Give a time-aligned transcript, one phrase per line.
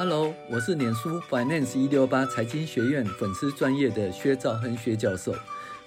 [0.00, 5.34] Hello，我是脸书 Finance 一六八财经学院粉丝专业的薛兆亨薛教授，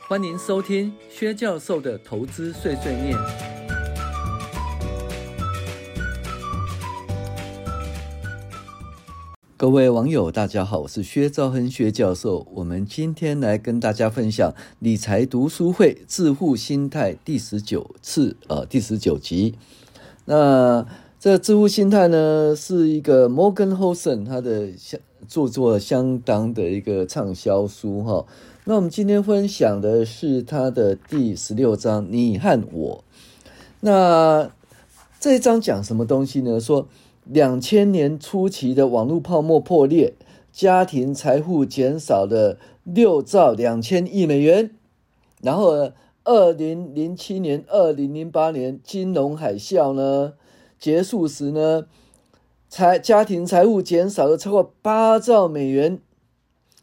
[0.10, 3.18] 欢迎收听薛教授的投资碎碎念。
[9.56, 12.46] 各位网友，大家好，我是薛兆亨薛教授。
[12.56, 19.56] 我们今天来跟大家分享理财读书会致富心态第十九次，呃，第十九集。
[20.26, 20.86] 那
[21.22, 28.26] 这致富心态呢，是一个 Morgan Housel 他的相著作相当的一个畅销书哈。
[28.66, 33.04] 那我们今天分享的是他的第十六章，你和我。
[33.82, 34.52] 那
[35.20, 36.60] 这一章讲什么东西呢？
[36.60, 36.88] 说
[37.26, 40.16] 两千年初期的网络泡沫破裂，
[40.52, 44.72] 家庭财富减少了六兆两千亿美元。
[45.44, 45.92] 然后
[46.24, 50.34] 二零零七年、二零零八年金融海啸呢，
[50.82, 51.86] 结束时呢，
[52.68, 56.00] 财家庭财富减少了超过八兆美元。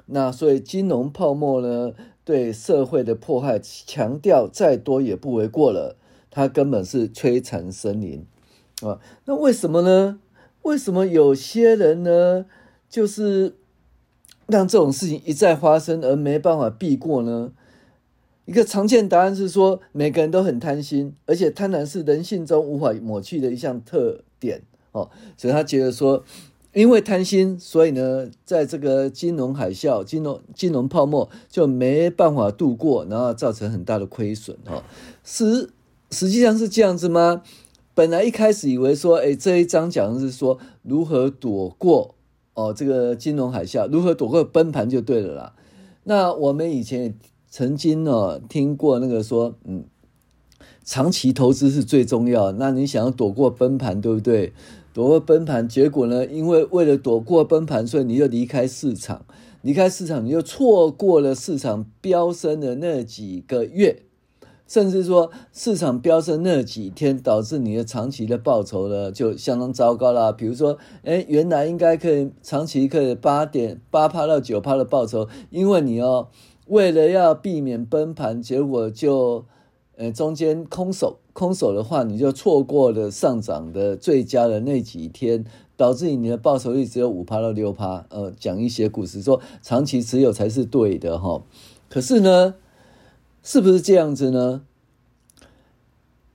[0.07, 1.93] 那所以金融泡沫呢，
[2.25, 5.97] 对社会的迫害，强调再多也不为过了。
[6.31, 8.25] 它根本是摧残森林
[8.83, 9.01] 啊！
[9.25, 10.21] 那为什么呢？
[10.63, 12.47] 为什么有些人呢，
[12.89, 13.57] 就是
[14.47, 17.51] 让这种事情一再发生而没办法避过呢？
[18.49, 25.11] 一个常见答案是说，每个人都很贪心，而且贪婪是人性中无法抹去的一项特点哦。
[25.37, 26.25] 所以他觉得说，
[26.73, 34.83] 因为贪心，所以呢，在这个金融海啸、金融金融泡沫就没办法度过，然后造成很大的亏损哦。
[35.23, 35.69] 实
[36.11, 37.43] 实际上是这样子吗？
[37.95, 42.15] 本来一开始以为说，哎，这一章讲的是说如何躲过
[42.55, 45.55] 哦这个金融海啸，如何躲过崩盘就对了啦。
[46.05, 47.15] 那我们以前。
[47.51, 49.85] 曾经呢，听过那个说，嗯，
[50.85, 52.53] 长期投资是最重要。
[52.53, 54.53] 那你想要躲过崩盘，对不对？
[54.93, 56.27] 躲过崩盘，结果呢？
[56.27, 59.25] 因为为了躲过崩盘，所以你就离开市场，
[59.63, 64.03] 离开市场，你就错过了市场飙升的那几个月，
[64.67, 70.33] 甚至说市场飙升那几天，导致你的长期的报酬呢就相当糟糕了。
[70.33, 76.31] 比如说，哎，原来应该可以长期可以八点八趴到九趴的报酬，因为你要。
[76.69, 79.45] 为了要避免崩盘，结果就，
[79.97, 85.45] 呃，中间空手，空手的话，你就错过了上涨的最佳的那几天，
[85.77, 88.07] 导致你的报酬率只有五趴到六趴。
[88.11, 91.43] 呃，讲一些故事说，长期持有才是对的哈。
[91.89, 92.55] 可是呢，
[93.43, 94.63] 是不是这样子呢？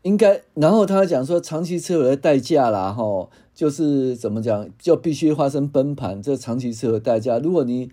[0.01, 7.37] 应该，然后他讲说，长期持有的代价啦，哈，就是怎么讲，就必须发生崩盘，这长期持有的代价。
[7.37, 7.89] 如果你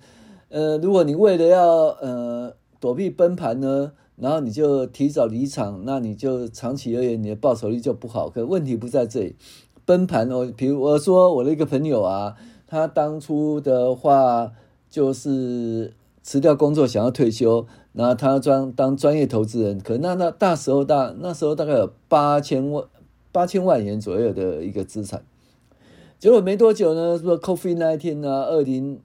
[0.50, 1.66] 呃，如果你为了要
[2.00, 8.28] 呃躲避崩盘呢，然后你就提早离场，那你就长期而言你的报酬率就不好。
[8.28, 9.36] 可问题不在这里，
[9.86, 12.34] 崩盘哦，比如我说我的一个朋友啊，
[12.66, 14.50] 他当初的话
[14.90, 15.94] 就是
[16.24, 22.84] 辞掉工作想要退休，然后他专当专业投资人，可那那大时候大那时候大概有八千万
[23.30, 25.22] 八千万元左右的一个资产，
[26.18, 29.00] 结果没多久呢，是不是 COVID-19 啊，二零。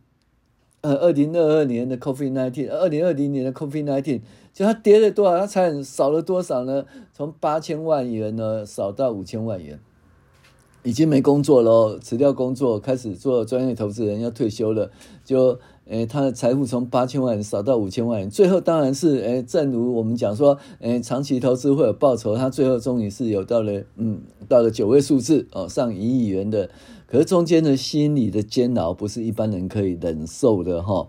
[0.85, 4.21] 呃，二零二二年的 COVID nineteen，二零二零年的 COVID nineteen，
[4.53, 5.39] 就它跌了多少？
[5.39, 6.85] 它才少了多少呢？
[7.11, 9.79] 从八千万元呢，少到五千万元，
[10.83, 14.91] 已经没工作了，辞掉工作，开始做专业投资人，要退休了。
[15.23, 15.57] 就，
[15.87, 26.69] 诶，他的财富从八千万少到五千万元，最后当然是，诶，正如我们讲说，诶，长期投资会有报酬，他最后终于是有到了，嗯，到了九位数字哦，上一亿元的。
[27.15, 31.07] 可是中间的心理的煎熬不是一般人可以忍受的哈。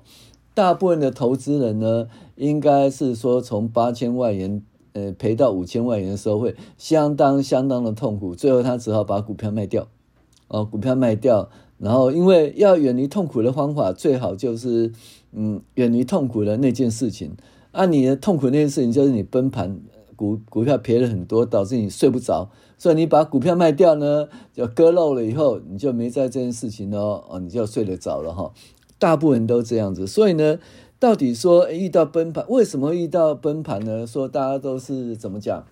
[0.55, 2.07] 大部分的投资人呢，
[2.37, 4.63] 应该是说从八千万元
[4.93, 9.89] 呃赔到五千万元的时候会相当相当的痛苦，最后他只好把股票卖掉，
[10.47, 14.93] 哦，股票卖掉，然后因为要远离痛苦的方法，最好就是
[15.33, 17.33] 嗯远离痛苦的那件事情。
[17.73, 19.81] 啊，你的痛苦那件事情就是你崩盘。
[20.17, 28.53] 股股票赔了很多，导致你睡不着，所以你把股票卖掉呢，就割肉了以后，你就没在这件事情哦，哦，你就睡得着了哈。
[28.99, 30.59] 大部分人都这样子，所以呢，
[30.99, 34.07] 到底说遇到崩盘，为什么遇到崩盘呢？
[34.07, 35.65] 说大家都是怎么讲？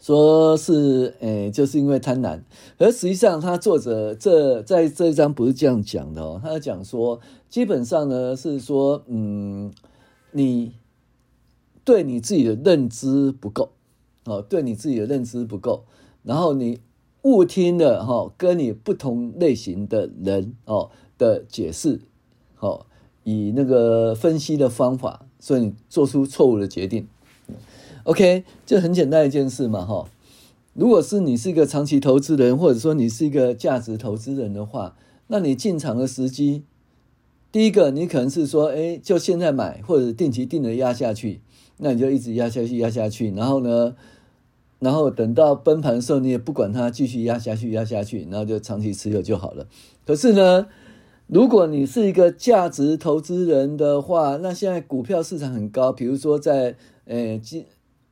[0.00, 2.40] 说是诶，就是因为贪婪，
[2.78, 9.72] 而实际上他作者这在这一章不是这样讲的哦，他讲说，基本上呢是说，嗯，
[10.32, 10.72] 你。
[11.84, 13.70] 对你自己的认知不够，
[14.24, 15.84] 哦，对你自己的认知不够，
[16.22, 16.80] 然后你
[17.22, 22.00] 误听了哈，跟你不同类型的人哦的解释，
[22.58, 22.86] 哦，
[23.24, 27.06] 以那个分析的方法，所以你做出错误的决定。
[28.04, 30.08] OK，就很简单一件事嘛，哈。
[30.74, 34.96] 如果是你是一个长期投资人，或者说你是一个价值投资人的话，
[35.26, 36.64] 那你进场的时机，
[37.52, 41.42] 第一个你可能是说，哎，就现在买，或者定期定额压下去，
[41.78, 43.94] 那你就一直压下去，压下去，然后呢，
[44.78, 49.66] 然后等到崩盘的时候，你也不管它，继续压下去，压下去，然后就长期持有就好了。
[50.06, 50.66] 可是呢，
[51.26, 56.76] 如果你是一个价值投资人的话，那现在股票市场很高，比如说在
[57.06, 57.40] 呃，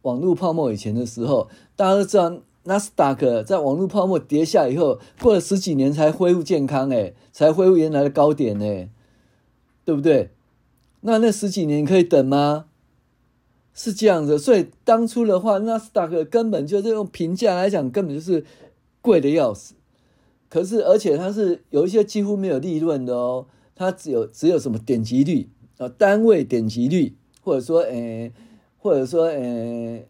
[0.02, 8.88] 网络泡沫以前的时候，大家都知道纳斯达克在网络泡沫跌下以后，过了十几年才恢复健康，诶，才恢复原来的高点，诶，
[9.84, 10.30] 对不对？
[11.02, 12.66] 那那十几年可以等吗？
[13.80, 18.44] 是这样子，所以当初的话，纳斯达克根本就是用评价来讲，根本就是
[19.00, 19.72] 贵的要死。
[20.50, 25.48] 可是，而且它是有一些几乎没有利润的哦，它只有只有什么点击率
[25.78, 28.32] 啊，单位点击率，或者说，诶。
[28.82, 30.00] 或者说，呃，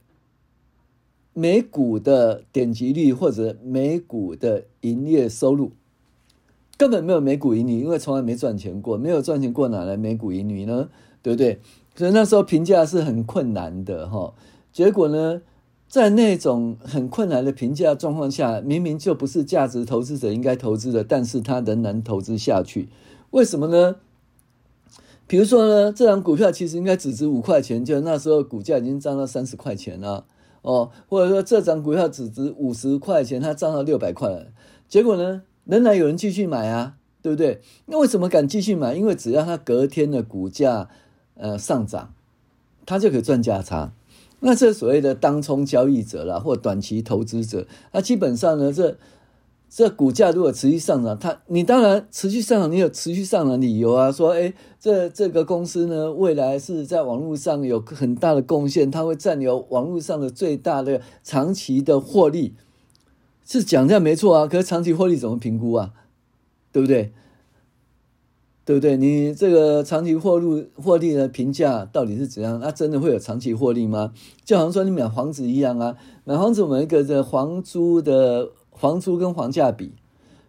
[1.34, 5.73] 每股的点击率或者每股的营业收入，
[6.78, 10.88] 根本没有每股盈余，因为从来没赚钱过，没有赚钱过，哪来每股盈余呢？
[11.20, 11.58] 对不对？
[11.94, 14.32] 所以那时候评价是很困难的哈。
[14.72, 15.42] 结果呢，
[15.88, 22.88] 在那种很困难的评价状况下，明明就不是价值投资者应该投资的，但是他仍然投资下去，
[23.31, 23.96] 为什么呢？
[25.26, 30.25] 比如说呢，这张股票其实应该只值五块钱，就那时候股价已经涨到三十块钱了
[30.62, 30.90] 哦。
[31.08, 34.46] 或者说这张股票只值五十块钱，它涨到六百块了，
[34.88, 37.60] 结果呢，仍然有人继续买啊，对不对？
[37.87, 38.94] 那为什么敢继续买？
[38.94, 40.88] 因为只要它隔天的股价
[41.40, 42.14] 呃上涨，
[42.87, 43.92] 它就可以赚价差。
[44.38, 48.96] 那这所谓的当冲交易者啦，或短期投资者，那基本上呢，这。
[49.72, 54.10] 这股价如果持续上涨，它你当然持续上涨，你有持续上涨理由啊。
[54.10, 62.54] 说，哎，这这个公司呢，未来是在网络上有很大的贡献，它会占有网络上的最大的长期的获利，
[63.44, 64.48] 是讲这样没错啊。
[64.48, 65.92] 可是长期获利怎么评估啊？
[66.72, 67.12] 对不对？
[68.64, 68.96] 对不对？
[68.96, 72.58] 你这个长期获利获利的评价到底是怎样？
[72.60, 74.12] 那真的会有长期获利吗？
[74.44, 78.50] 就好像说你买房子一样啊，买房子我们一个这房租的。
[78.72, 79.92] 房租跟房价比，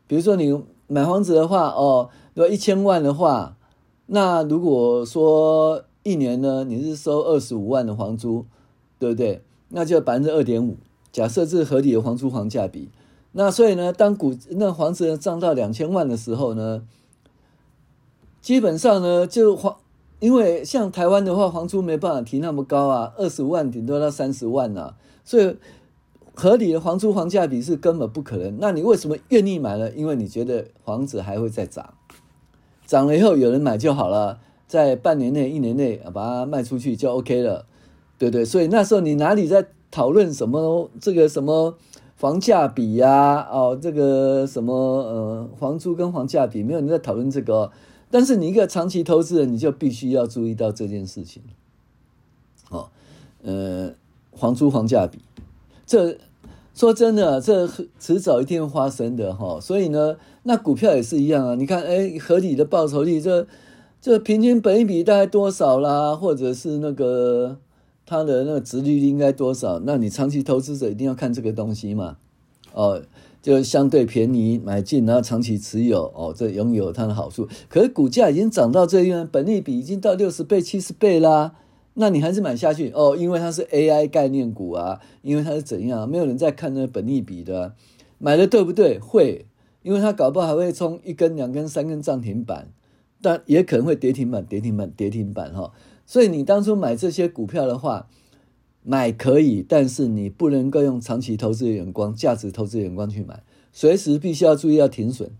[0.07, 3.57] 比如说你买房子的话，哦，如果一千万的话，
[4.05, 8.45] 那如果说一年呢，你是收二十五万的房租，
[8.97, 9.41] 对不对？
[9.67, 10.77] 那就百分之二点五。
[11.11, 12.87] 假设是合理的房租房价比，
[13.33, 16.83] 那所以呢，当股那房子涨到两千万的时候呢，
[18.41, 19.77] 基本上呢，就房，
[20.19, 25.55] 因为像台湾的话，房租没办法提那么高啊，二十万顶多到三十万啊，所以。
[26.33, 28.57] 合理的房租房价比是根本不可能。
[28.57, 29.91] 那你为什么愿意买呢？
[29.91, 31.93] 因为你觉得房子还会再涨，
[32.87, 37.65] 涨了以后有人买就好了，在半年内、一年内把它卖出去就 OK 了，
[38.17, 38.45] 对不对？
[38.45, 41.75] 所以那时候你哪里在讨论什么这个什么
[42.15, 47.69] 房价比呀、哦，这个什么呃房租跟房价比，没有人在讨论这个、
[48.11, 51.41] 但是你一个长期投资人，你就必须要注意到这件事情。
[52.69, 52.89] 哦，
[53.41, 53.93] 呃，
[54.33, 55.19] 房租房价比。
[55.85, 56.17] 这
[56.75, 57.67] 说真的，这
[57.99, 59.59] 迟早一定会发生的哈。
[59.59, 61.55] 所以呢，那股票也是一样啊。
[61.55, 63.47] 你看，哎，合理的报酬率，这
[64.01, 66.15] 这平均本益比大概多少啦？
[66.15, 67.57] 或者是那个
[68.05, 69.79] 它的那个殖利率应该多少？
[69.79, 72.17] 那你长期投资者一定要看这个东西嘛。
[72.73, 73.01] 哦，
[73.41, 77.47] 就相对便宜买进，然后长期持有，哦，这拥有它的好处。
[77.69, 81.55] 可是股价已经涨到这样，本利比已经到六十倍、七十倍啦。
[81.95, 86.09] 那你还是买下去哦，因为它是 AI 概念股啊，因为它是怎样？
[86.09, 87.73] 没有人在看那个本利比的，
[88.17, 88.97] 买的对不对？
[88.97, 89.45] 会，
[89.83, 92.69] 因为它搞不好还会冲一根、两根、三根涨停板，
[93.21, 95.73] 但也可能会跌停板、跌停板、跌停板哈。
[96.05, 98.07] 所以你当初买这些股票的话，
[98.83, 105.31] 买可以，但是你不能够用长期投资的眼光、价值投资的眼光去买，随时必须要注意要停损。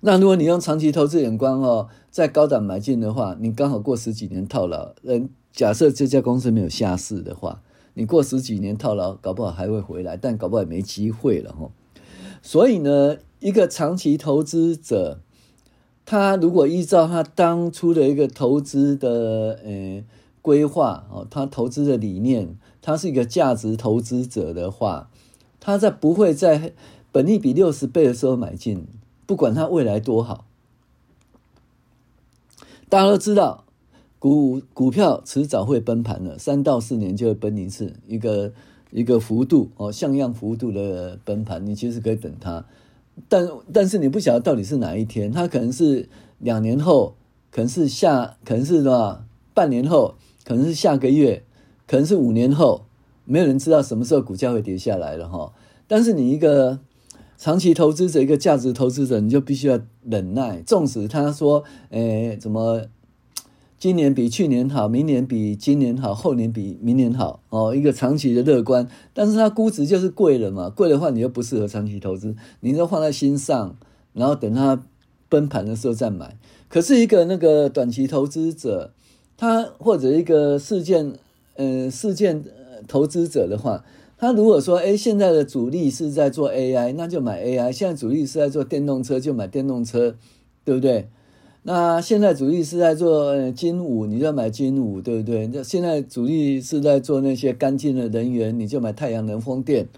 [0.00, 4.94] 那如果你用长期投资眼光哦，在高档买进的话，你刚好过十几年套牢。
[5.04, 7.62] 嗯，假设这家公司没有下市的话，
[7.94, 11.70] 你过十几年套牢，搞不好还会回来，但搞不好也没机会了哈。
[12.42, 15.20] 所以呢，一个长期投资者，
[16.04, 20.02] 他如果依照他当初的一个投资的呃
[20.42, 25.08] 规划哦，他投资的理念，他是一个价值投资者的话，
[25.58, 26.74] 他在不会在
[27.10, 28.86] 本利比六十倍的时候买进。
[29.24, 30.44] 不管他未来多好，
[32.88, 33.64] 大家都知道，
[34.18, 38.52] 股股票迟早会崩盘的，三到四年就会崩一次，一个
[38.90, 42.66] 一个幅度哦，像样幅度的崩盘，你其实可以等它，
[43.28, 46.08] 但但是你不晓得到底是哪一天，它可能是
[46.38, 47.14] 两年后，
[47.50, 51.42] 可能是下，可能是什么半年后，可能是下个月，
[51.86, 52.86] 可能是五年后，
[53.24, 55.52] 没有人知道什么时候股价会跌下来了哈。
[55.86, 56.80] 但是你一个。
[57.38, 62.82] 长期投资者一个价值投资者，你就必须要忍耐，纵使他说，诶，怎么？
[63.80, 73.74] 今年比去年好，明年比今年好，后年比明年好哦，一个长期的乐观，但是它估值就是贵了嘛，贵的话你又不适合长期投资，你就放在心上，
[74.12, 74.80] 然后等它
[75.28, 76.38] 崩盘的时候再买。
[76.68, 78.92] 可是一个那个短期投资者，
[79.42, 81.14] 他或者一个事件
[81.56, 82.44] 呃事件
[82.86, 83.84] 投资者的话，
[84.16, 90.14] 他如果说诶现在的主力是在做 AI，那就买 AI；现在主力是在做电动车，就买电动车，
[90.64, 91.08] 对不对？
[91.64, 95.48] 那现在主力是在做金五，你就买金五，对不对？
[95.48, 99.88] 那现在主力是在做那些干净的能源，你就买太阳能风电，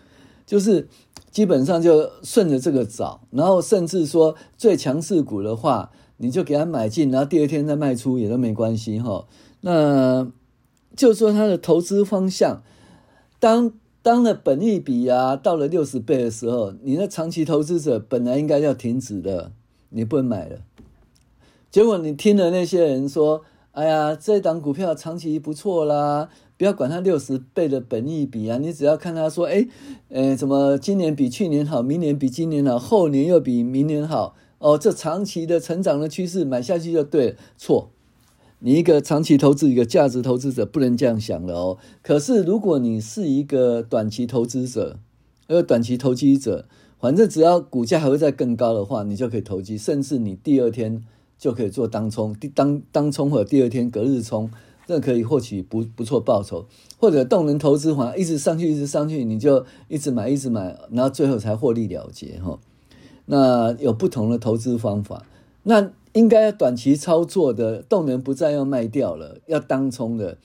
[0.47, 0.89] 就是
[1.31, 9.27] 基本上就顺着这个找，然后甚至说最强势股的话，你就给它买进，然后第二天再卖出也都没关系哈。
[9.61, 10.31] 那
[10.97, 12.63] 就说它的投资方向，
[13.39, 19.53] 当当了本益比啊到了六十倍的时候，你的长期投资者本来应该要停止的，
[19.89, 20.59] 你不能买了。
[21.71, 23.43] 结果你听了那些人说
[23.73, 29.67] ：“哎呀，这档股票长期不错啦，不要管它六十倍的本益比啊，你只要看他说，哎，
[30.11, 37.37] 呃，怎么今年比去年好，明年比今年好，后年又比明年好，哦，这长期的成长的趋势买下去就对了。
[37.59, 37.91] 错，
[38.61, 41.79] 你一个长期投资，一个价值投资者不能这样想了哦。
[42.03, 44.99] 可是如果你是一个短期投资者，
[45.49, 46.67] 呃，短期投机者，
[46.99, 51.05] 反正只要股价还会再更高的话，你就可以投机，甚至你第二天。”
[51.37, 54.49] 就可以做当冲，当当冲或者第二天隔日冲，
[54.87, 56.65] 这可以获取不不错报酬。
[56.97, 62.59] 或者动能投资法，一直上去，一直上去，你就一直买，一直买，然后最后才获利了结哈。
[63.27, 65.25] 那有不同的投资方法。
[65.65, 70.39] 那应该短期操作的，动能不再要卖掉了，要当冲的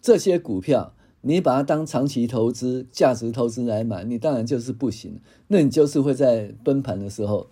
[0.00, 0.92] 这些股票，
[1.22, 5.20] 你把它当长期投资、价值投资来买，你当然就是不行。
[5.48, 7.48] 那你就是会在崩盘的时候。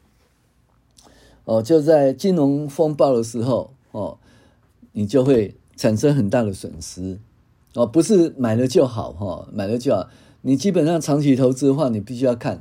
[1.44, 4.18] 哦，就在金融风暴的时候，哦，
[4.90, 7.20] 你就会产生很大的损失，
[7.74, 10.08] 哦，不是买了就好，哈、哦，买了就好。
[10.42, 12.60] 你基本上长期投资的话，你必须要看。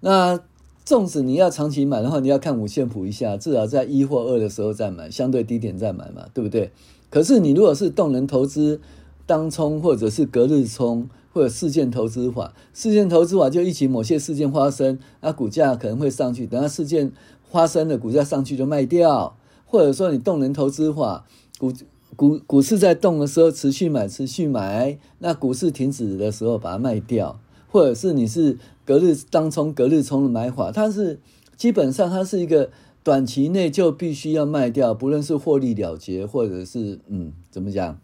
[0.00, 0.40] 那
[0.88, 6.70] 纵使你要长期买的话，你要看五线谱一下，至少在一或二的时候再买，相对低点再买嘛，对不对？
[7.10, 8.80] 可是你如果是动能投资
[9.26, 17.12] 当冲，或者是隔日冲，或者事件投资法，事件投资法就一起某些事件发生，那股价可能会上去，等下事件。
[17.50, 21.24] 发生的股价上去就卖掉，或者说你动能投资法，
[21.58, 21.72] 股
[22.14, 31.18] 股股市在动的时候持续买持续买，那股市停止的时候把它卖掉，或者是你是隔日当冲隔日冲的买法，它是
[31.56, 32.70] 基本上它是一个
[33.04, 37.98] 短期内就必须要卖掉，不论是获利了结或者是嗯怎么讲，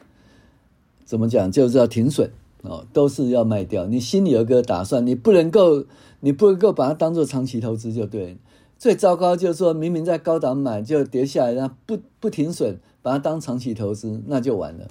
[1.04, 2.30] 怎么讲就是要停损
[2.62, 5.85] 哦，都是要卖掉，你心里有个打算，你不能够
[6.21, 8.37] 你不能够把它当做长期投资就对。
[8.76, 14.88] 最糟糕就是说，明明在高档买就跌下来，然后不不停损，把它当长期投资，那就完了。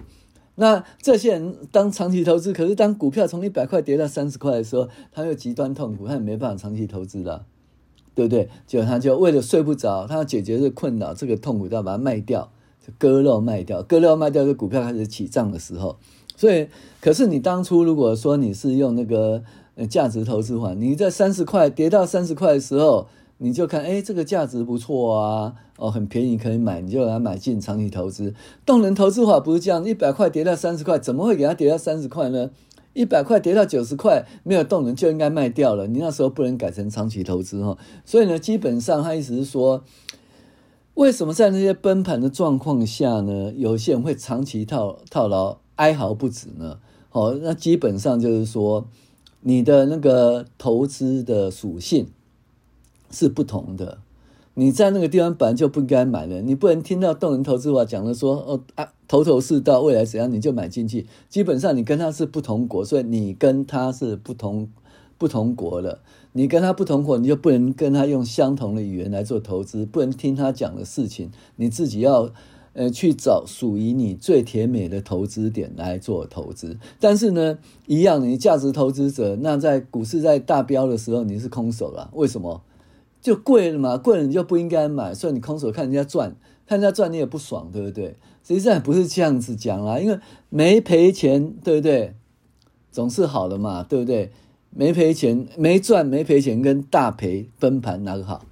[0.56, 7.46] 那这些人当长期投资，可是当股票从一百块跌到三十块的时候，他又极端痛苦，他也没办法长期投资了，
[8.14, 8.48] 对不对？
[8.68, 12.52] 就他就为了睡不着，他要解决这困扰，这个痛苦，都要把它卖掉，
[12.86, 15.98] 就割肉卖掉，割肉卖掉，这股票开始起涨的时候。
[16.36, 16.68] 所以，
[17.02, 19.44] 可是你当初如果说你是用那个
[19.90, 23.08] 价值投资法，你在三十块跌到三十块的时候。
[23.44, 28.34] 你就看，哎，这个价值不错啊，哦，很便宜可以买，你就来买进长期投资。
[28.66, 32.52] 动能投资法不是这样，一百块跌到三十块，怎么会给它跌到三十块呢？
[32.94, 35.88] 一百块跌到九十块，没有动能就应该卖掉了。
[35.88, 37.78] 你那时候不能改成长期投资哈。
[38.06, 39.84] 所以呢，基本上他意思是说，
[40.94, 46.80] 为什么在那些崩盘的状况下呢，有些人会长期套套牢，哀嚎不止呢？
[47.10, 48.88] 好，那基本上就是说，
[49.42, 52.08] 你的那个投资的属性。
[53.14, 54.00] 是不同的，
[54.56, 61.06] 你在那个地方本来就不应该买的，你不能听到动能投资话讲的说哦啊头头是道，未来怎样你就买进去。
[61.30, 64.68] 基本上你跟他是不同国，所以你跟他是不同
[65.20, 66.00] 不同国的，
[66.32, 72.32] 你跟他不同国，你就不能跟他用相同的语言来做投资，不能听他讲的事情，你自己要
[72.74, 76.80] 呃去找属于你最甜美的投资点来做投资。
[77.00, 82.64] 但是呢，一样，你价值投资者，那在股市在大飙的时候你是空手了，为什么？
[83.24, 86.36] 就贵了嘛，贵了你就不应该买，所以你空手看人家赚，
[86.68, 88.18] 看人家赚你也不爽，对不对？
[88.46, 92.14] 实际上不是这样子讲啦，因为没赔钱，对不对？
[92.92, 94.32] 总是好的嘛，对不对？
[94.70, 98.44] 没赔钱，没赚没赔钱跟大赔崩盘哪个好？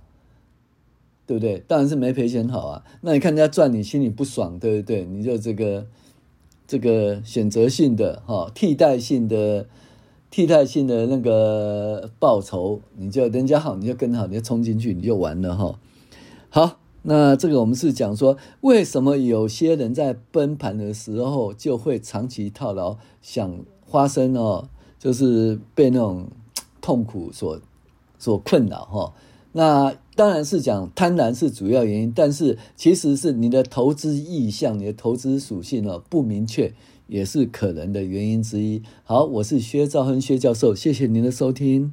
[1.27, 1.61] 对不对？
[1.67, 2.83] 当然是没赔钱好啊。
[3.01, 5.03] 那你看人家赚，你心里不爽，对不对？
[5.03, 5.85] 你就这个
[6.65, 9.67] 这个选择性的哈替代性的
[10.31, 15.77] 替代性的那个报酬，你就人家好你就跟好，你就冲进去你就完了哈。
[16.49, 26.27] 好，那这个我们是讲说，为什么有些人在崩盘的时候就会长期套牢，想发生哦，就是被那种
[26.79, 27.59] 痛苦所
[28.17, 29.13] 所困扰哈。
[29.51, 36.73] 那当然是讲贪婪是主要原因，但是其实是你的投资意向、你的投资属性哦不明确，
[37.11, 38.81] 也是可能的原因之一。
[39.03, 41.91] 好，我是薛兆恒薛教授，谢谢您的收听。